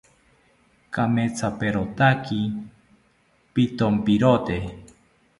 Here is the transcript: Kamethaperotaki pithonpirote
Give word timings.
Kamethaperotaki 0.93 2.39
pithonpirote 3.53 4.57